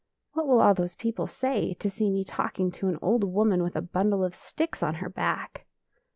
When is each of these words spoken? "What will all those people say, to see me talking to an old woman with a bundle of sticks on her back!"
"What 0.33 0.47
will 0.47 0.61
all 0.61 0.73
those 0.73 0.95
people 0.95 1.27
say, 1.27 1.75
to 1.75 1.87
see 1.87 2.09
me 2.09 2.23
talking 2.23 2.71
to 2.71 2.87
an 2.87 2.97
old 3.03 3.23
woman 3.23 3.61
with 3.61 3.75
a 3.75 3.83
bundle 3.83 4.23
of 4.23 4.33
sticks 4.33 4.81
on 4.81 4.95
her 4.95 5.09
back!" 5.09 5.67